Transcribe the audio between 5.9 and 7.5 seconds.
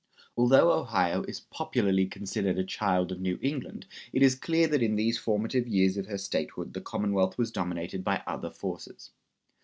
of her statehood the commonwealth